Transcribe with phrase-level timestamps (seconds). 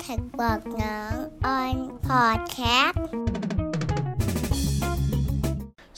[0.00, 1.14] TAXBugnoms
[1.46, 3.04] on Podcast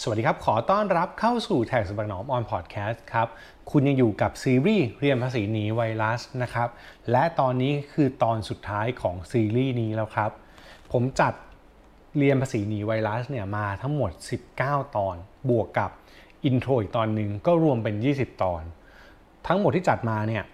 [0.03, 3.29] สวัสดีครับ ขอต้อนรับเข้าสู่ TAXBugnoms on Podcast ครับ
[3.71, 6.69] คุณยังอยู่กับซีรีส์เรียนภาษีหนีไวรัสนะครับ
[7.11, 10.31] และตอนนี้คือตอนสุดท้ายของซีรีส์นี้แล้วครับ
[10.93, 11.33] ผมจัด
[12.19, 14.11] เรียนภาษีหนีไวรัสเนี่ยมาทั้งหมด
[14.55, 15.17] 19 ตอน
[15.51, 15.91] บวกกับ
[16.45, 18.63] intro อีกตอนหนึ่งก็รวมเป็น 20 ตอน
[19.47, 20.45] ทั้งหมดที่จัดมาเนี่ย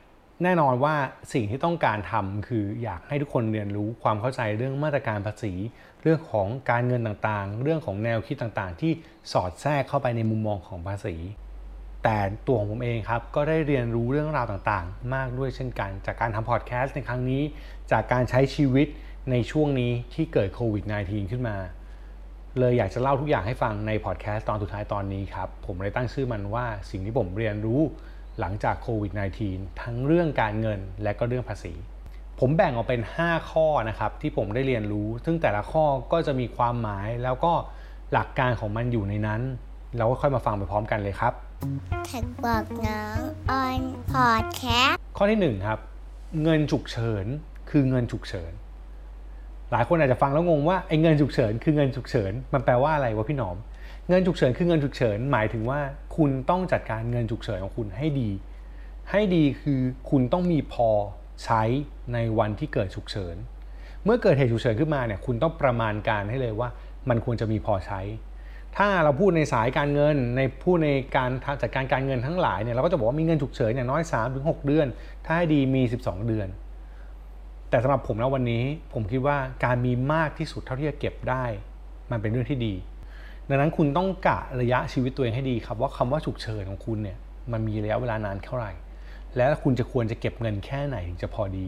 [0.43, 0.95] แน่นอนว่า
[1.33, 5.53] สิ่งที่ต้องการทำคืออยากให้ทุกคนเรียนรู้ความเข้าใจเรื่องมาตรการภาษี
[6.03, 8.93] เรื่องของการเงินต่างๆ เรื่องของแนวคิดต่างๆ ที่
[9.33, 11.17] สอดแทรกเข้าไปในมุมมองของภาษี
[12.05, 17.43] แต่ตัวของผมเองครับก็ได้เรียนรู้เรื่องราวต่างๆ มากด้วยเช่นกัน จากการทำพอดแคสต์ในครั้งนี้
[17.93, 18.87] จากการใช้ชีวิต
[19.31, 21.57] ในช่วงนี้ที่เกิดโควิด -19 ขึ้นมา
[22.59, 27.81] เลยอยากจะเล่าทุกอย่างให้ฟังในพอดแคสต์ตอนสุดท้ายตอนนี้ครับผมเลยตั้งชื่อมันว่าสิ่งที่ผมเรียนรู้
[28.41, 29.13] หลังจากโควิด
[29.47, 31.75] -19 ทั้งเรื่องการเงินและก็เรื่องภาษี
[32.41, 37.53] ผมแบ่งออกเป็น 5 ข้อนะครับที่ผมได้เรียนรู้ ซึ่งแต่ละข้อก็จะมีความหมายแล้วก็
[38.13, 39.41] หลักการของมันอยู่ในนั้น
[39.97, 41.33] เราก็ค่อยมาฟังไปพร้อมกันเลยครับ
[42.07, 43.83] แท็กบอกน้องออน
[44.13, 45.79] พอดแคสต์ข้อที่ 1 ครับ
[46.43, 47.27] เงินฉุกเฉิน
[47.71, 48.53] คือเงินฉุกเฉิน
[49.73, 53.57] หลายคนอาจจะฟังแล้วงงว่าไอ้เงินฉุกเฉินคือเงินฉุกเฉิน มันแปลว่าอะไรวะพี่หนอม
[54.11, 55.81] เงินฉุกเฉินคือเงินฉุกเฉินหมายถึงว่า
[56.17, 58.31] คุณต้องจัดการเงินฉุกเฉินของคุณให้ดี
[59.11, 60.89] ให้ดีคือคุณต้องมีพอ
[61.45, 61.63] ใช้
[62.13, 63.37] ในวันที่เกิดฉุกเฉิน
[64.05, 66.69] เมื่อเกิดเหตุฉุกเฉินขึ้นมาเนี่ยคุณต้องประมาณการให้เลยว่า
[67.09, 68.01] มันควรจะมีพอใช้
[68.77, 71.31] ถ้าเราพูดในสายการเงินในพูดในการ
[71.63, 74.03] จัดการการเงินทั้งหลายเนี่ยเราก็จะบอกว่ามีเงินฉุกเฉินอย่างน้อย
[74.35, 74.87] 3-6 เดือน
[75.25, 76.49] ถ้าให้ดีมี 12 เดือน
[77.71, 81.45] แต่สำหรับผมแล้ววันนี้ผมคิดว่าการมีมากที่สุดเท่าที่จะเก็บได้
[82.11, 82.75] มันเป็นเรื่องที่ดี
[83.49, 87.19] ดังนั้นคุณต้องกะระยะชีวิตตัวเองให้ดีครับ ว่าคำว่าฉุกเฉินของคุณเนี่ย
[87.53, 88.73] มันมีระยะเวลานานเท่าไหร่
[89.37, 91.67] และคุณจะควรจะเก็บเงินแค่ไหนถึงจะพอดี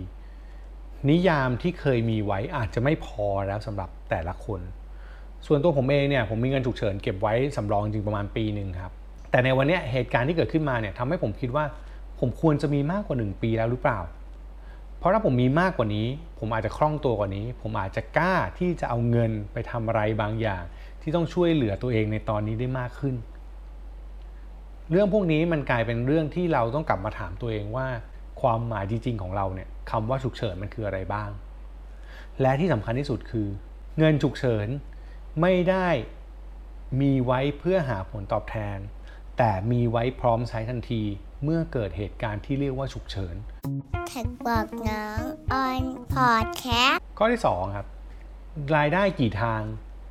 [1.11, 4.61] นิยามที่เคยมีไว้อาจจะไม่พอแล้วสำหรับแต่ละคน
[5.47, 8.93] ส่วนตัวผมเองเนี่ยผมมีเงินฉุกเฉินเก็บไว้สำรองจริงประมาณปีหนึ่งครับ
[9.31, 11.65] แต่ในวันนี้เหตุการณ์ที่เกิดขึ้นมาเนี่ยทำให้ผมคิดว่า
[12.21, 14.01] ผมควรจะมีมากกว่า 1 ปีแล้วหรือเปล่า
[14.99, 16.07] เพราะถ้าผมมีมากกว่านี้
[16.39, 20.63] ผมอาจจะคล่องตัวกว่านี้ ผมอาจจะกล้าที่จะเอาเงินไปทำอะไรบางอย่าง
[21.03, 23.15] ที่ต้องช่วยเหลือตัวเองในตอนนี้ได้มากขึ้น
[24.91, 27.87] เรื่องพวกนี้มันกลายเป็นเรื่องที่เราต้องกลับมาถามตัวเองว่า
[28.41, 31.31] ความหมายจริง ๆ ของเราเนี่ยคำว่าฉุกเฉินมันคืออะไรบ้าง
[32.41, 33.49] และที่สำคัญที่สุดคือ
[33.99, 34.69] เงินฉุกเฉิน
[35.41, 35.89] ไม่ได้
[37.01, 38.79] มีไว้เพื่อหาผลตอบแทน
[39.39, 41.03] แต่มีไว้พร้อมใช้ทันที
[41.45, 43.37] เมื่อเกิดเหตุการณ์ที่เรียกว่าฉุกเฉิน
[44.09, 45.23] แท็กบอกน้อง
[45.53, 45.85] ออน
[46.15, 47.87] พอดแคสต์ข้อที่ 2 ครับ
[48.77, 49.63] รายได้กี่ทาง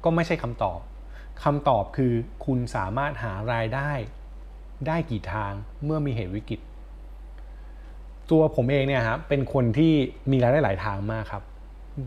[0.03, 0.79] ก็ไม่ใช่คำตอบ
[1.43, 2.13] คำตอบคือ
[2.45, 3.91] คุณสามารถหารายได้
[4.87, 5.53] ได้กี่ทาง
[5.85, 6.59] เมื่อมีเหตุวิกฤต
[8.31, 9.93] ตัวผมเองเนี่ยครับเป็นคนที่
[10.31, 11.43] มีรายได้หลายทางมากครับ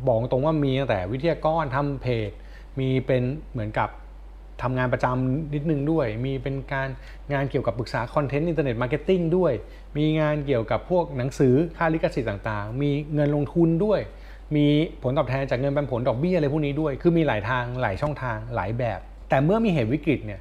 [0.06, 2.30] บอกตรงว่ามีตั้งแต่วิทยากรทำเพจ
[2.78, 3.22] มีเป็น
[3.52, 3.88] เหมือนกับ
[4.62, 6.88] ทำงานประจำนิดนึงด้วย มีเป็นการ
[7.32, 9.52] งานเกี่ยวกับปรึกษา content internet marketing ด้วย
[9.96, 14.00] มีงานเกี่ยวกับพวกหนังสือค่าลิขสิทธิ์ต่างๆ มีเงินลงทุนด้วย
[14.56, 14.66] มี
[15.02, 20.40] ผลตอบแทนจากเงินปันผลดอกเบี้ยอะไรพวกนี้ด้วย คือมีหลายทางหลายช่องทางหลายแบบ แต่เมื่อมีเหตุวิกฤตเนี่ย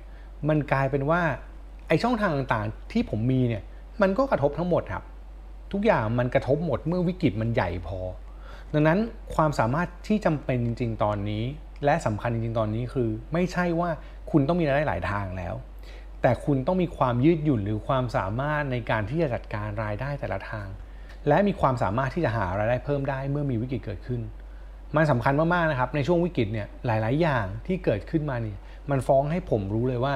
[0.50, 1.22] มันกลายเป็นว่า
[1.88, 3.64] ไอ้ช่องทางต่างๆ ที่ผมมีเนี่ย
[4.02, 5.04] มันก็กระทบทั้งหมดครับ
[5.72, 8.00] ทุกอย่างมันกระทบหมดเมื่อวิกฤตมันใหญ่พอ
[8.74, 9.00] ดังนั้น
[9.36, 11.44] ความสามารถที่จำเป็นจริง ๆ ตอนนี้
[11.86, 13.90] และสำคัญจริง ๆ ตอนนี้คือ ไม่ใช่ว่า
[14.32, 15.56] คุณต้องมีรายได้หลายทางแล้ว
[16.22, 20.68] แต่คุณต้องมีความยืดหยุ่นหรือความสามารถในการที่จะจัดการรายได้แต่ละทาง
[21.28, 24.22] และมีความสามารถที่จะหารายได้เพิ่มได้เมื่อมีวิกฤตเกิดขึ้น
[24.96, 28.58] มันสำคัญมากๆนะครับในช่วงวิกฤตเนี่ยหลาย ๆ อย่างที่เกิดขึ้นมาเนี่ย
[28.92, 30.16] มันฟ้องให้ผมรู้เลยว่า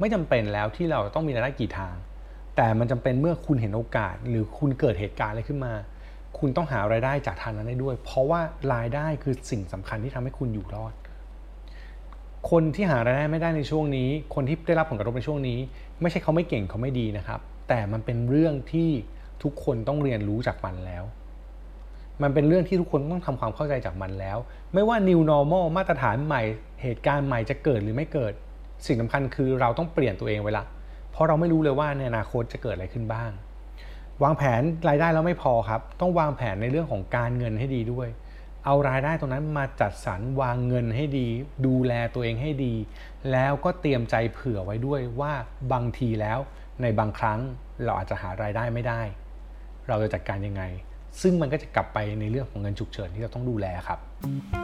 [0.00, 1.94] ไม่จำเป็นแล้วที่เราต้องมีรายได้กี่ทาง
[2.56, 5.72] แต่มันจำเป็นเมื่อคุณเห็นโอกาส หรือคุณเกิดเหตุการณ์อะไรขึ้นมา
[6.38, 8.40] คุณต้องหารายได้จากทางนั้นได้ด้วย เพราะว่า
[8.74, 10.92] รายได้คือสิ่งสำคัญที่ทำให้คุณอยู่รอด
[12.50, 15.58] คนที่หารายได้ไม่ได้ในช่วงนี้ คนที่ได้รับผลกระทบในช่วงนี้
[16.00, 18.90] ไม่ใช่เขาไม่เก่งเขาไม่ดีนะครับ แต่มันเป็นเรื่องที่
[19.42, 21.04] ทุกคนต้องเรียนรู้จากมันแล้ว
[22.22, 24.38] มันเป็นเรื่องที่ทุกคนต้องทำความเข้าใจจากมันแล้ว
[24.74, 26.42] ไม่ว่า new normal มาตรฐานใหม่
[26.82, 28.32] เหตุการณ์ใหม่จะเกิดหรือไม่เกิด
[28.86, 30.64] สิ่งสำคัญคือเราต้องเปลี่ยนตัวเองไว้ละ
[31.10, 33.30] เพราะเราไม่รู้เลยว่าในอนาคตจะเกิดอะไรขึ้นบ้าง
[34.22, 38.08] วางแผนรายได้แล้วไม่พอครับ ต้องวางแผนในเรื่องของการเงินให้ดีด้วย
[38.64, 41.28] เอารายได้ตรงนั้นมาจัดสรรวางเงินให้ดี
[41.66, 42.74] ดูแลตัวเองให้ดี
[43.32, 45.32] แล้วก็เตรียมใจเผื่อไว้ด้วยว่า
[45.72, 46.38] บางทีแล้ว
[46.82, 47.40] ในบางครั้ง
[47.84, 49.02] เราอาจจะหารายได้ไม่ได้
[49.88, 50.62] เราจะจัดการยังไง
[51.22, 53.98] ซึ่งมันก็จะกลับไปในเรื่องของเงินฉุกเฉินที่เราต้องดูแลครับ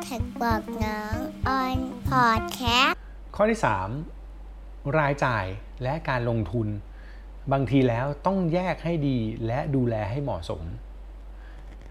[0.04, 1.16] แท็กบอกน้อง
[1.48, 1.78] ออน
[2.08, 2.98] พอดแคสต์
[3.36, 3.60] ข้อที่
[4.28, 5.44] 3 รายจ่าย
[5.82, 6.68] และการลงทุน
[7.52, 10.62] บางทีแล้วต้องแยกให้ดีและดูแลให้เหมาะสม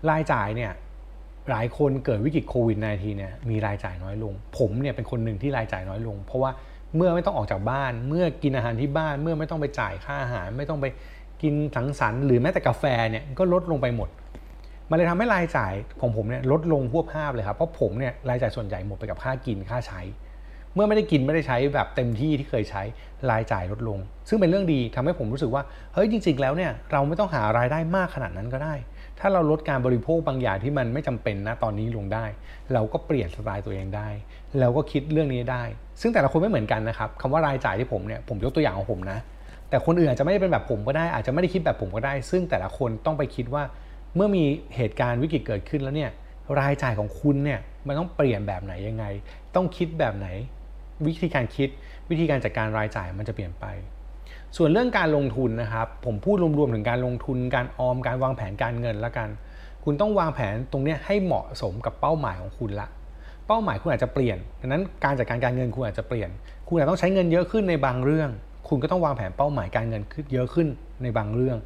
[0.10, 0.72] รายจ่ายเนี่ย
[1.50, 6.52] หลายคนเกิดวิกฤตโควิด -19 เนี่ยมีรายจ่ายน้อยลง ผมเนี่ยเป็นคนหนึ่งที่รายจ่ายน้อยลง เพราะว่า
[6.96, 10.86] เมื่อไม่ต้องออกจากบ้าน เมื่อกินอาหารที่บ้าน เมื่อไม่ต้องไปจ่ายค่าอาหาร ไม่ต้องไป
[11.42, 14.10] กินสังสรรค์หรือแม้แต่กาแฟเนี่ยก็ลดลงไปหมด
[14.90, 20.02] มันเลยทำให้รายจ่ายของผมเนี่ยลดลงพวบภาพเลยครับ เพราะผมเนี่ยรายจ่ายส่วนใหญ่หมดไปกับค่ากินค่าใช้
[20.74, 22.84] เมื่อไม่ได้กินไม่ได้ใช้แบบเต็มที่ที่เคยใช้
[23.32, 24.00] รายจ่ายลดลง
[24.30, 28.76] ซึ่งเป็นเรื่องดีทำให้ผมรู้สึกว่าเฮ้ยจริง ๆ แล้วเนี่ยเราไม่ต้องหารายได้มากขนาดนั้นก็ได้
[29.20, 32.26] ถ้าเราลดการบริโภคบางอย่างที่มันไม่จำเป็นนะตอนนี้ลงได้
[32.74, 34.08] เราก็เปลี่ยนสไตล์ตัวเองได้
[34.60, 35.64] เราก็คิดเรื่องนี้ได้
[36.02, 39.20] ซึ่งแต่ละคนไม่เหมือนกันนะครับคำว่ารายจ่ายที่ผมเนี่ยผมยกตัวอย่างของผมนะ
[39.72, 43.64] แต่คนอื่นอาจจะไม่ได้เป็นแบบผมก็ได้ อาจจะไม่ได้คิดแบบผมก็ได้ ซึ่งแต่ละคนต้องไปคิดว่า
[44.16, 44.44] เมื่อมี
[44.76, 46.12] เหตุการณ์วิกฤตเกิดขึ้นแล้วเนี่ย
[46.60, 49.06] รายจ่ายของคุณเนี่ยมันต้องเปลี่ยนแบบไหนยังไง
[49.56, 50.28] ต้องคิดแบบไหน
[51.08, 51.70] วิธีการคิด
[52.10, 53.66] วิธีการจัดการรายจ่ายมันจะเปลี่ยนไป
[54.58, 59.30] ส่วนเรื่องการลงทุนนะครับ ผมพูดรวมๆถึงการลงทุน การออมการวางแผนการเงินละกัน
[59.84, 62.88] คุณต้องวางแผนตรงนี้ให้เหมาะสมกับเป้าหมายของคุณละ
[63.48, 66.30] เป้าหมายคุณอาจจะเปลี่ยนดังนั้นการจัดการการเงินคุณอาจจะเปลี่ยน
[66.68, 68.30] คุณอาจต้องใช้เงินเยอะขึ้นในบางเรื่อง
[68.72, 70.68] คุณก็ต้องวางแผนเป้าหมายการเงินขึ้นเยอะขึ้น
[71.04, 71.58] ในบางเรื่อง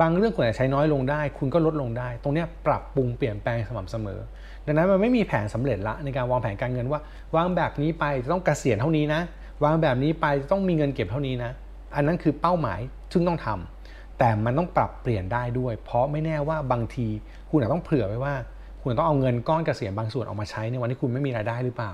[0.00, 4.20] บางเรื่องคุณอาจจะใช้น้อยลงได้ คุณก็ลดลงได้ ตรงนี้ปรับปรุงเปลี่ยนแปลงสม่ำเสมอ
[4.66, 7.00] ดังนั้นมันไม่มีแผนสำเร็จละในการวางแผนการเงินว่า
[7.36, 9.20] วางแบบนี้ไปจะต้องเกษียณเท่านี้นะ
[9.64, 11.50] วางแบบนี้ไปจะต้องมีเงินเก็บเท่านี้นะ
[11.96, 12.80] อันนั้นคือเป้าหมาย
[13.12, 17.06] ซึ่งต้องทำแต่มันต้องปรับเปลี่ยนได้ด้วย เพราะไม่แน่ว่าบางที
[17.50, 18.34] คุณอาจต้องเผื่อไว้ว่า
[18.82, 21.92] คุณต้องเอาเงินก้อนเกษียณบางส่วนออกมาใช้ในวันที่คุณไม่มีรายได้หรือเปล่า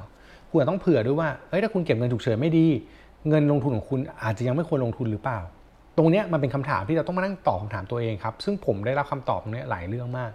[0.50, 2.66] คุณอาจต้องเผื่อด้วยว่าเฮ้ยถ้าคุณเก็บเงินฉุกเฉินไม่ดี
[3.28, 5.40] เงินลงทุนของคุณอาจจะยังไม่ควรลงทุนหรือเปล่า
[5.96, 10.30] ตรงนี้มันเป็นคำถามที่เราต้องมานั่งตอบคำถามตัวเองครับ ซึ่งผมได้รับคำตอบตรงนี้หลายเรื่องมาก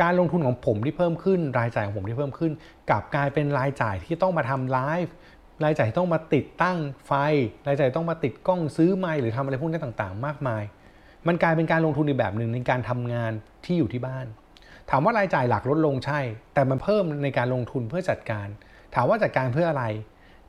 [0.00, 2.52] การลงทุนของผมที่เพิ่มขึ้น รายจ่ายของผมที่เพิ่มขึ้น
[2.90, 5.12] กลับกลายเป็นรายจ่ายที่ต้องมาทำไลฟ์
[5.64, 7.12] รายจ่ายที่ต้องมาติดตั้งไฟ
[7.66, 10.62] รายจ่ายต้องมาติดกล้องซื้อไมค์หรือทำอะไรพวกนี้ต่างๆ มากมาย
[11.26, 13.32] มันกลายเป็นการลงทุนในแบบหนึ่งในการทำงาน
[13.64, 14.26] ที่อยู่ที่บ้าน
[14.90, 16.20] ถามว่ารายจ่ายหลักลดลงใช่
[16.54, 18.46] แต่มันเพิ่มในการลงทุนเพื่อจัดการ
[18.94, 19.84] ถามว่าจัดการเพื่ออะไร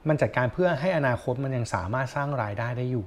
[0.07, 3.05] มันจัดการเพื่อให้อนาคตมันยังสามารถสร้างรายได้ได้อยู่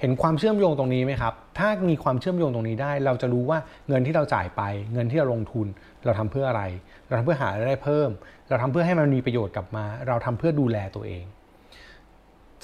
[0.00, 3.58] เห็นความเชื่อมโยงตรงนี้ไหมครับ ถ้ามีความเชื่อมโยงตรงนี้ได้ เราจะรู้ว่า
[3.88, 4.62] เงินที่เราจ่ายไป
[4.92, 5.66] เงินที่เราลงทุน
[6.04, 6.62] เราทำเพื่ออะไร
[7.06, 8.10] เราทำเพื่อหารายได้เพิ่ม
[8.48, 11.24] เราทำเพื่อให้มันมีประโยชน์กลับมา เราทำเพื่อดูแลตัวเอง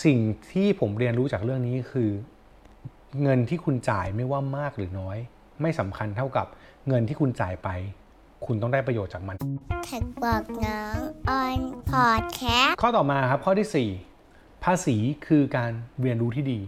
[0.05, 0.19] สิ่ง
[0.53, 2.11] ที่ผมเรียนรู้จากเรื่องนี้คือ
[3.23, 5.19] เงินที่คุณจ่ายไม่ว่ามากหรือน้อย
[5.63, 6.47] ไม่สำคัญเท่ากับ
[6.89, 7.69] เงินที่คุณจ่ายไป
[8.47, 9.37] คุณต้องได้ประโยชน์จากมัน
[9.85, 10.99] แท็กบอกน้อง
[11.29, 11.61] ออน
[11.91, 13.89] พอดแคสต์ข้อต่อมาครับข้อที่
[14.27, 14.97] 4 ภาษี
[15.27, 15.71] คือการ
[16.03, 16.61] เรียนรู้ที่ดี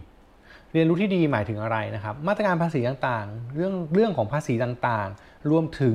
[0.72, 5.94] เรียนรู้ที่ดีหมายถึงอะไรนะครับ มาตรการภาษีต่างๆ เรื่องเรื่องของภาษีต่างๆ รวมถึง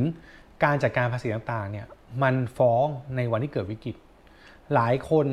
[0.63, 1.85] การจัดการภาษีต่างๆเนี่ย
[2.23, 2.85] มันฟ้อง
[3.15, 3.95] ในวันที่เกิดวิกฤต
[4.73, 5.25] หลายคน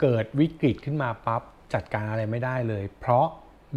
[0.00, 1.42] เกิดวิกฤตขึ้นมาปั๊บ
[1.74, 3.26] จัดการอะไรไม่ได้เลย เพราะ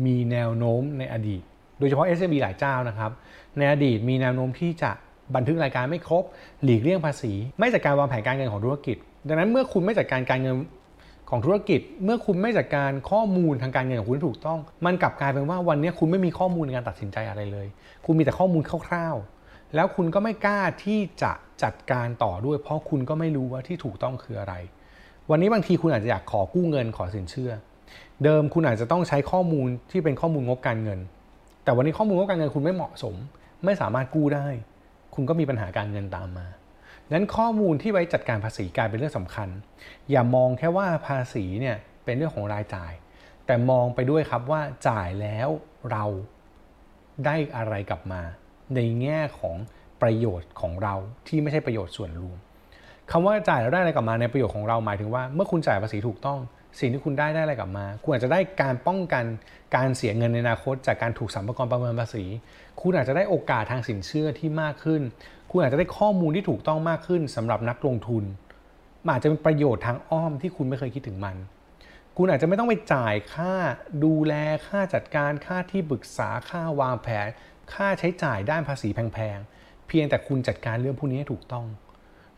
[0.06, 1.42] มีแนวโน้มในอดีต
[1.80, 3.12] โดยเฉพาะ SMB หลายเจ้านะครับ
[3.58, 4.92] ในอดีตมีแนวโน้มที่จะ
[5.36, 6.24] บันทึกรายการไม่ครบ
[6.64, 8.98] หลีกเลี่ยงภาษี ไม่จัดการวางแผนการเงินของธุรกิจ
[9.28, 10.56] ดังนั้นเมื่อคุณไม่จัดการการเงิน
[11.30, 17.68] ของธุรกิจ เมื่อคุณไม่จัดการข้อมูลทางการเงินของคุณถูกต้อง มันกลับกลายเป็นว่าวันนี้คุณไม่มีข้อมูลในการตัดสินใจอะไรเลย
[18.06, 21.32] คุณมีแต่ข้อมูลคร่าวๆ แล้วคุณก็ไม่กล้าที่จะ
[21.64, 24.54] จัดการต่อด้วย เพราะคุณก็ไม่รู้ว่าที่ถูกต้องคืออะไร
[25.30, 27.52] วันนี้บางทีคุณอาจจะอยากขอกู้เงินขอสินเชื่อ
[28.24, 31.00] เดิมคุณอาจจะต้องใช้ข้อมูลที่เป็นข้อมูลงบการเงิน
[31.64, 33.16] แต่วันนี้ข้อมูลงบการเงินคุณไม่เหมาะสม
[33.66, 34.48] ไม่สามารถกู้ได้
[35.14, 36.48] คุณก็มีปัญหาการเงินตามมา
[37.14, 39.50] นั้นข้อมูลที่ไว้จัดการภาษีกลายเป็นเรื่องสำคัญ
[40.12, 42.94] อย่ามองแค่ว่าภาษีเนี่ยเป็นเรื่องของรายจ่าย
[43.46, 45.50] แต่มองไปด้วยครับว่าจ่ายแล้ว
[45.92, 46.06] เรา
[47.26, 48.22] ได้อะไรกลับมา
[48.76, 49.56] ในแง่ของ
[50.02, 50.96] ประโยชน์ของเรา
[51.28, 52.38] ที่ไม่ใช่ประโยชน์ส่วนรวม
[53.12, 56.40] คำว่าจ่ายแล้วได้อะไรกลับมาในประโยชน์ของเราหมายถึงว่า เมื่อคุณจ่ายภาษีถูกต้อง
[56.80, 59.26] สิ่งที่คุณได้ได้อะไรกลับมา คุณอาจจะได้การป้องกัน
[59.76, 62.26] การเสียเงินในอนาคต จากการถูกสัมภาระประเมินภาษี
[62.82, 65.02] คุณอาจจะได้โอกาสทางสินเชื่อที่มากขึ้น
[65.52, 68.24] คุณอาจจะได้ข้อมูลที่ถูกต้องมากขึ้นสำหรับนักลงทุน
[69.06, 71.36] มันอาจจะเป็นประโยชน์ทางอ้อมที่คุณไม่เคยคิดถึงมัน
[72.18, 73.54] คุณอาจจะไม่ต้องไปจ่ายค่า
[74.04, 74.34] ดูแล
[74.68, 77.28] ค่าจัดการค่าที่ปรึกษาค่าวางแผน
[77.74, 81.66] ค่าใช้จ่ายด้านภาษีแพงๆเพียงแต่คุณจัดการเรื่องพวกนี้ให้ถูกต้อง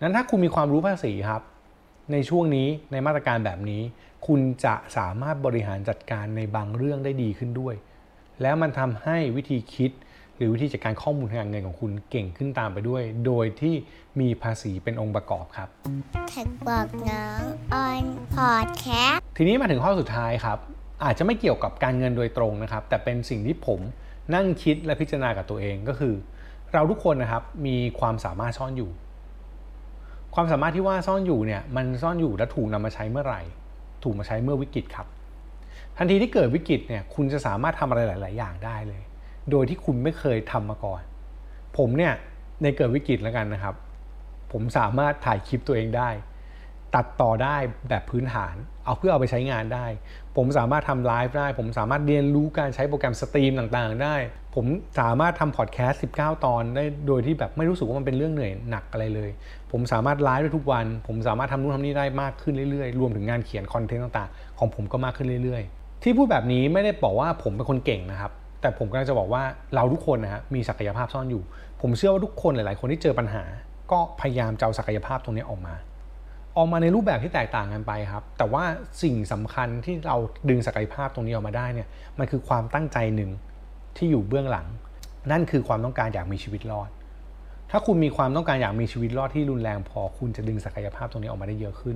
[0.02, 1.42] นั้นถ้าคุณมีความรู้ภาษีครับ
[2.12, 3.82] ในช่วงนี้ในมาตรการแบบนี้
[4.28, 7.76] คุณจะสามารถบริหารจัดการในบางเรื่องได้ดีขึ้นด้วย
[8.42, 9.92] แล้วมันทำให้วิธีคิด
[10.38, 13.76] หรือวิธีจัดการข้อมูลทางการเงินของคุณเก่งขึ้นตามไปด้วย โดยที่
[14.20, 15.70] มีภาษีเป็นองค์ประกอบครับ
[16.30, 17.42] แท็กบอกน้อง
[17.74, 18.06] ออน
[18.36, 20.58] พอดแคสต์ทีนี้มาถึงข้อสุดท้ายครับ
[21.04, 23.80] อาจจะไม่เกี่ยวกับการเงินโดยตรงนะครับ แต่เป็นสิ่งที่ผม
[24.36, 26.14] นั่งคิดและพิจารณากับตัวเองก็คือ
[26.74, 28.92] เราทุกคนนะครับมีความสามารถซ่อนอยู่
[30.36, 33.42] ความสามารถที่ว่าซ่อนอยู่เนี่ยมันซ่อนอยู่และถูกนำมาใช้เมื่อไหร่
[34.04, 35.08] ถูกมาใช้เมื่อวิกฤตครับ
[35.98, 39.02] ทันทีที่เกิดวิกฤตเนี่ยคุณจะสามารถทำอะไรหลาย ๆ อย่างได้เลย
[39.52, 41.02] โดยที่คุณไม่เคยทำมาก่อน
[41.78, 42.14] ผมเนี่ย
[42.62, 43.76] ในเกิดวิกฤตแล้วกันนะครับ
[44.52, 46.10] ผผมสามารถถ่ายคลิปตัวเองได้
[46.96, 47.56] ตัดต่อได้
[47.90, 48.56] แบบพื้นฐาน
[48.86, 49.86] เอาเพื่อเอาไปใช้งานได้
[50.38, 54.16] ผมสามารถทำไลฟ์ได้ ผมสามารถเรียนรู้การใช้โปรแกรมสตรีมต่างๆ ได้
[54.56, 54.66] ผม
[55.00, 59.30] สามารถทำพอดแคสต์ 19 ตอนได้โดยที่แบบไม่รู้สึกว่ามันเป็นเรื่องเหนื่อยหนักอะไรเลย
[59.72, 68.32] ผมสามารถไลฟ์ได้ทุกวัน ผมสามารถทำนู่นทำนี่ได้มากขึ้นเรื่อยๆ รวมถึงงานเขียนคอนเทนต์ต่างๆ ของผมก็มากขึ้นเรื่อยๆ ที่พูดแบบนี้ไม่ได้บอกว่าผมเป็นคนเก่งนะครับ
[68.62, 69.44] แต่ผมกำลังจะบอกว่า
[69.76, 71.44] เราทุกคนนะฮะมีศักยภาพซ่อนอยู่
[71.82, 73.44] ผมเชื่อว่าทุกคนหลาย ๆ คนที่เจอปัญหา
[73.92, 75.76] ก็พยายามจะเอาศักยภาพตรงนี้ออกมา
[76.58, 78.64] ออกมาในรูปแบบที่แตกต่างกันไปครับ แต่ว่า
[79.04, 80.18] สิ่งสำคัญที่เรา
[80.50, 81.88] ดึงศักยภาพตรงนี้ออกมาได้เนี่ย
[82.20, 83.32] มันคือความตั้งใจหนึ่ง
[83.98, 84.68] ที่อยู่เบื้องหลัง
[85.32, 86.90] นั่นคือความต้องการอยากมีชีวิตรอด
[87.72, 91.96] ถ้าคุณมีความต้องการอยากมีชีวิตรอดที่รุนแรงพอ คุณจะดึงศักยภาพตรงนี้ออกมาได้เยอะขึ้น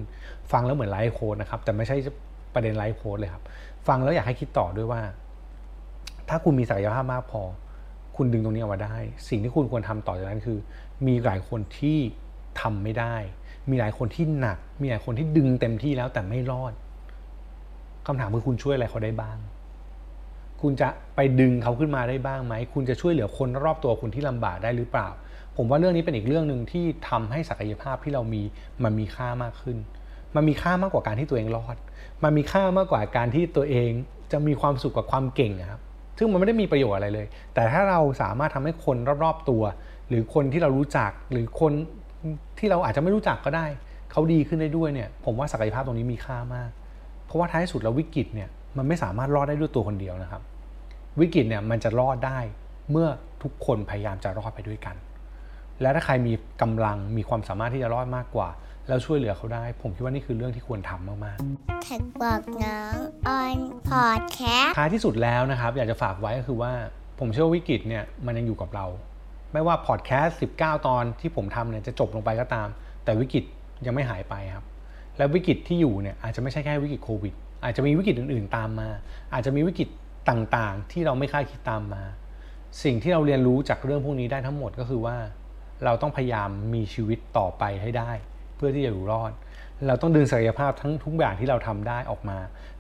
[0.52, 1.98] ฟังแล้วเหมือนไลฟ์โค้ดนะครับ แต่ไม่ใช่
[2.54, 3.44] ประเด็นไลฟ์โค้ดเลยครับ
[3.88, 5.02] ฟังแล้วอยากให้คิดต่อด้วยว่า
[6.30, 7.42] ถ้าคุณมีศักยภาพมากพอ
[8.18, 8.96] คุณดึงตรงนี้ออกมาได้
[9.30, 10.58] สิ่งที่คุณควรทำต่อจากนั้นคือ
[11.08, 11.98] มีหลายคนที่
[12.62, 13.16] ทำไม่ได้
[13.70, 16.74] มีหลายคนที่หนัก มีหลายคนที่ดึงเต็มที่แล้วแต่ไม่รอด
[18.08, 19.38] คำถามคือคุณช่วยอะไรเขาได้บ้าง
[20.62, 25.08] คุณจะไปดึงเขาขึ้นมาได้บ้างไหม คุณจะช่วยเหลือคนรอบตัวคุณที่ลำบากได้หรือเปล่า
[25.58, 28.42] ผมว่าเรื่องนี้เป็นอีกเรื่องหนึ่งที่ทำให้ศักยภาพที่เรามี
[28.84, 29.78] มันมีค่ามากขึ้น
[30.36, 31.76] มันมีค่ามากกว่าการที่ตัวเองรอด
[32.24, 33.90] มันมีค่ามากกว่าการที่ตัวเอง
[34.32, 35.82] จะมีความสุขกับความเก่งครับ
[36.18, 39.64] ซึ่งมันไม่ได้มีประโยชน์อะไรเลย แต่ถ้าเราสามารถทำให้คนรอบๆตัว
[40.10, 41.74] หรือคนที่เรารู้จัก หรือคน
[42.58, 43.66] ที่เราอาจจะไม่รู้จักก็ได้
[44.12, 46.70] เขาดีขึ้นได้ด้วยเนี่ย ผมว่าศักยภาพตรงนี้มีค่ามาก
[47.26, 50.42] เพราะว่าท้ายสุดแล้ววิกฤตเนี่ยมันไม่สามารถรอดได้ด้วยตัวคนเดียวนะครับ
[51.20, 52.40] วิกฤตเนี่ยมันจะรอดได้
[52.92, 53.08] เมื่อ
[53.44, 54.96] ทุกคนพยายามจะรอดไปด้วยกัน
[55.82, 58.50] และถ้าใครมีกำลังมีความสามารถที่จะรอดมากกว่า
[58.88, 62.96] แล้วช่วยเหลือเขาได้ ผมคิดว่านี่คือเรื่องที่ควรทำมากๆแท็กบอกน้อง
[63.28, 63.58] ออน
[63.90, 66.72] พอดแคสต์ท้ายที่สุดแล้วนะครับ อยากจะฝากไว้ก็คือว่า
[67.20, 68.86] ผมเชื่อว่าวิกฤตเนี่ยมันยังอยู่กับเรา
[69.56, 72.68] ไม่ว่าพอดแคสต์19 ตอนที่ผมทำเนี่ยจะจบลงไปก็ตาม
[73.04, 73.44] แต่วิกฤต
[73.86, 74.66] ยังไม่หายไปครับ
[75.18, 77.34] และวิกฤตที่อยู่เนี่ยอาจจะไม่ใช่แค่วิกฤตโควิด
[77.64, 78.90] อาจจะมีวิกฤตอื่นๆตามมา
[79.34, 79.90] อาจจะมีวิกฤต
[80.30, 82.04] ต่างๆ ที่เราไม่คาดคิดตามมา
[82.84, 85.18] สิ่งที่เราเรียนรู้จากเรื่องพวกนี้ได้ทั้งหมดก็คือว่า
[85.86, 88.12] เราต้องพยายามมีชีวิตต่อไปให้ได้
[88.56, 89.32] เพื่อที่จะอยู่รอด
[89.88, 92.38] เราต้องดึงศักยภาพทั้งทุกอย่างที่เราทำได้ออกมา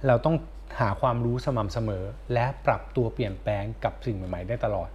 [0.07, 0.35] เราต้อง
[0.79, 2.03] หาความรู้สม่ำเสมอ
[2.33, 4.89] และปรับตัวเปลี่ยนแปลงกับสิ่งใหม่ๆได้ตลอด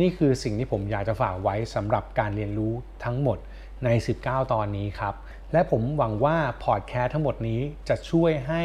[0.00, 2.72] นี่คือสิ่งที่ผมอยากจะฝากไว้สำหรับการเรียนรู้
[3.04, 3.38] ทั้งหมด
[3.84, 3.88] ใน
[4.20, 5.14] 19 ตอนนี้ครับ
[5.52, 8.62] และผมหวังว่าพอดแคสต์ทั้งหมดนี้จะช่วยให้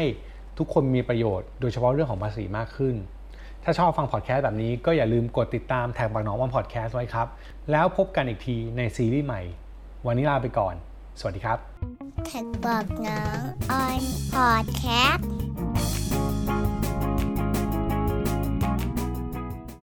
[0.58, 2.94] ทุกคนมีประโยชน์โดยเฉพาะเรื่องของภาษีมากขึ้น
[3.64, 7.26] ถ้าชอบฟังพอดแคสต์แบบนี้ก็อย่าลืมกดติดตาม TAXBugnoms on Podcast ไว้ครับ
[7.70, 9.42] แล้วพบกันอีกทีในซีรีส์ใหม่
[10.06, 10.74] วันนี้ลาไปก่อน
[11.18, 11.58] สวัสดีครับ
[12.26, 14.02] แท็กบอกน้องออน
[14.34, 15.31] พอดแคสต์